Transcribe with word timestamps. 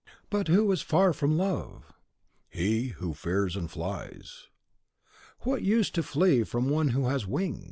(Dafne: 0.03 0.23
But, 0.31 0.47
who 0.47 0.71
is 0.71 0.81
far 0.81 1.13
from 1.13 1.37
Love? 1.37 1.93
Tirsi: 2.51 2.57
He 2.59 2.87
who 2.87 3.13
fears 3.13 3.55
and 3.55 3.69
flies. 3.69 4.47
Dafne: 5.41 5.45
What 5.45 5.61
use 5.61 5.91
to 5.91 6.01
flee 6.01 6.43
from 6.43 6.69
one 6.69 6.87
who 6.87 7.05
has 7.05 7.27
wings? 7.27 7.59